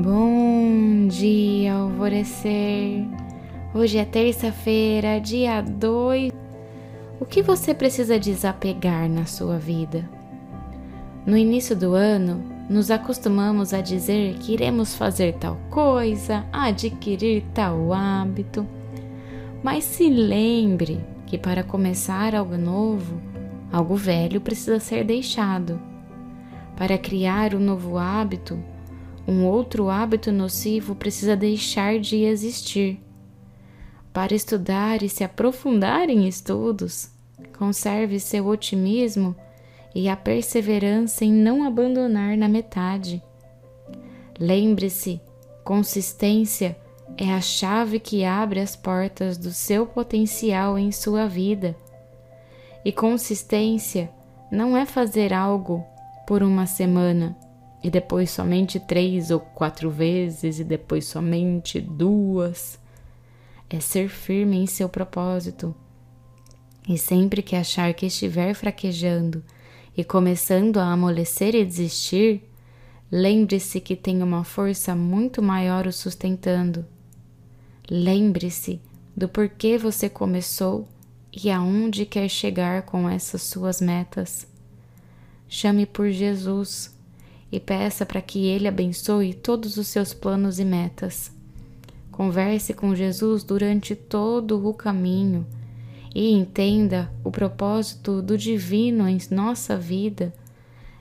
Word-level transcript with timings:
Bom 0.00 1.08
dia, 1.08 1.74
alvorecer. 1.74 3.04
Hoje 3.74 3.98
é 3.98 4.04
terça-feira, 4.04 5.18
dia 5.18 5.60
2. 5.60 6.32
O 7.18 7.24
que 7.24 7.42
você 7.42 7.74
precisa 7.74 8.16
desapegar 8.16 9.08
na 9.08 9.26
sua 9.26 9.58
vida? 9.58 10.08
No 11.26 11.36
início 11.36 11.74
do 11.74 11.94
ano, 11.94 12.44
nos 12.70 12.92
acostumamos 12.92 13.74
a 13.74 13.80
dizer 13.80 14.36
que 14.38 14.52
iremos 14.52 14.94
fazer 14.94 15.34
tal 15.34 15.56
coisa, 15.68 16.46
adquirir 16.52 17.42
tal 17.52 17.92
hábito. 17.92 18.64
Mas 19.64 19.82
se 19.82 20.08
lembre 20.08 21.04
que 21.26 21.36
para 21.36 21.64
começar 21.64 22.36
algo 22.36 22.56
novo, 22.56 23.20
algo 23.72 23.96
velho 23.96 24.40
precisa 24.40 24.78
ser 24.78 25.02
deixado. 25.02 25.80
Para 26.76 26.96
criar 26.96 27.52
um 27.52 27.58
novo 27.58 27.98
hábito, 27.98 28.56
um 29.28 29.44
outro 29.44 29.90
hábito 29.90 30.32
nocivo 30.32 30.94
precisa 30.94 31.36
deixar 31.36 32.00
de 32.00 32.24
existir. 32.24 32.98
Para 34.10 34.34
estudar 34.34 35.02
e 35.02 35.08
se 35.08 35.22
aprofundar 35.22 36.08
em 36.08 36.26
estudos, 36.26 37.10
conserve 37.58 38.18
seu 38.18 38.46
otimismo 38.46 39.36
e 39.94 40.08
a 40.08 40.16
perseverança 40.16 41.26
em 41.26 41.32
não 41.32 41.62
abandonar 41.62 42.38
na 42.38 42.48
metade. 42.48 43.22
Lembre-se, 44.40 45.20
consistência 45.62 46.74
é 47.14 47.30
a 47.30 47.40
chave 47.42 48.00
que 48.00 48.24
abre 48.24 48.60
as 48.60 48.74
portas 48.74 49.36
do 49.36 49.52
seu 49.52 49.84
potencial 49.84 50.78
em 50.78 50.90
sua 50.90 51.26
vida. 51.28 51.76
E 52.82 52.90
consistência 52.90 54.08
não 54.50 54.74
é 54.74 54.86
fazer 54.86 55.34
algo 55.34 55.84
por 56.26 56.42
uma 56.42 56.64
semana 56.64 57.36
e 57.82 57.90
depois 57.90 58.30
somente 58.30 58.80
três 58.80 59.30
ou 59.30 59.40
quatro 59.40 59.90
vezes 59.90 60.58
e 60.58 60.64
depois 60.64 61.06
somente 61.06 61.80
duas. 61.80 62.78
É 63.70 63.80
ser 63.80 64.08
firme 64.08 64.56
em 64.56 64.66
seu 64.66 64.88
propósito. 64.88 65.74
E 66.88 66.96
sempre 66.96 67.42
que 67.42 67.54
achar 67.54 67.92
que 67.94 68.06
estiver 68.06 68.54
fraquejando 68.54 69.44
e 69.96 70.02
começando 70.02 70.78
a 70.78 70.90
amolecer 70.90 71.54
e 71.54 71.64
desistir, 71.64 72.42
lembre-se 73.10 73.80
que 73.80 73.94
tem 73.94 74.22
uma 74.22 74.42
força 74.42 74.94
muito 74.94 75.42
maior 75.42 75.86
o 75.86 75.92
sustentando. 75.92 76.86
Lembre-se 77.90 78.80
do 79.16 79.28
porquê 79.28 79.76
você 79.76 80.08
começou 80.08 80.88
e 81.32 81.50
aonde 81.50 82.06
quer 82.06 82.28
chegar 82.28 82.82
com 82.82 83.08
essas 83.08 83.42
suas 83.42 83.80
metas. 83.80 84.46
Chame 85.48 85.86
por 85.86 86.10
Jesus 86.10 86.97
e 87.50 87.58
peça 87.58 88.04
para 88.04 88.20
que 88.20 88.46
Ele 88.46 88.68
abençoe 88.68 89.34
todos 89.34 89.76
os 89.76 89.88
seus 89.88 90.12
planos 90.12 90.58
e 90.58 90.64
metas. 90.64 91.32
Converse 92.10 92.74
com 92.74 92.94
Jesus 92.94 93.44
durante 93.44 93.94
todo 93.94 94.68
o 94.68 94.74
caminho 94.74 95.46
e 96.14 96.32
entenda 96.32 97.12
o 97.22 97.30
propósito 97.30 98.20
do 98.20 98.36
divino 98.36 99.08
em 99.08 99.18
nossa 99.30 99.76
vida 99.76 100.34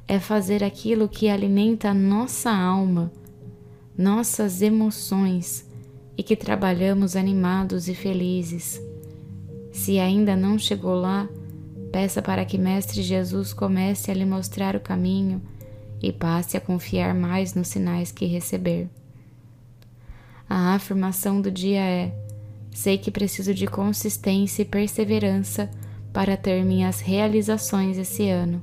é 0.07 0.19
fazer 0.19 0.63
aquilo 0.63 1.09
que 1.09 1.27
alimenta 1.27 1.93
nossa 1.93 2.51
alma, 2.51 3.11
nossas 3.97 4.61
emoções 4.61 5.67
e 6.17 6.23
que 6.23 6.35
trabalhamos 6.35 7.15
animados 7.15 7.87
e 7.89 7.95
felizes. 7.95 8.81
Se 9.71 9.99
ainda 9.99 10.35
não 10.35 10.57
chegou 10.57 10.95
lá, 10.95 11.27
peça 11.91 12.21
para 12.21 12.45
que 12.45 12.57
Mestre 12.57 13.01
Jesus 13.01 13.53
comece 13.53 14.09
a 14.09 14.13
lhe 14.13 14.25
mostrar 14.25 14.75
o 14.75 14.79
caminho 14.79 15.41
e 16.01 16.11
passe 16.11 16.57
a 16.57 16.61
confiar 16.61 17.13
mais 17.13 17.53
nos 17.53 17.67
sinais 17.67 18.11
que 18.11 18.25
receber. 18.25 18.89
A 20.49 20.75
afirmação 20.75 21.41
do 21.41 21.51
dia 21.51 21.81
é: 21.81 22.13
sei 22.71 22.97
que 22.97 23.11
preciso 23.11 23.53
de 23.53 23.67
consistência 23.67 24.61
e 24.61 24.65
perseverança 24.65 25.69
para 26.13 26.37
ter 26.37 26.63
minhas 26.63 26.99
realizações 26.99 27.97
esse 27.97 28.29
ano. 28.29 28.61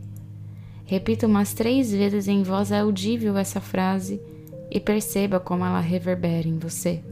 Repita 0.87 1.27
umas 1.27 1.55
três 1.55 1.91
vezes 1.91 2.29
em 2.29 2.43
voz 2.43 2.71
audível 2.71 3.37
essa 3.37 3.61
frase 3.61 4.21
e 4.71 4.81
perceba 4.81 5.41
como 5.41 5.65
ela 5.65 5.81
reverbera 5.81 6.49
em 6.49 6.59
você. 6.59 7.03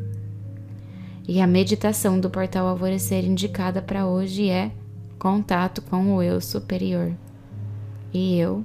E 1.27 1.41
a 1.41 1.47
meditação 1.47 2.19
do 2.19 2.29
portal 2.29 2.67
Alvorecer 2.67 3.25
indicada 3.25 3.81
para 3.81 4.07
hoje 4.07 4.51
é 4.51 4.73
contato 5.19 5.81
com 5.83 6.17
o 6.17 6.23
eu 6.23 6.41
superior. 6.41 7.13
E 8.13 8.37
eu 8.39 8.65